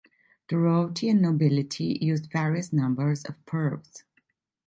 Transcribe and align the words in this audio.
The 0.47 0.57
royalty 0.57 1.09
and 1.09 1.21
nobility 1.21 1.99
used 2.01 2.31
various 2.31 2.73
numbers 2.73 3.23
of 3.25 3.45
pearls. 3.45 4.03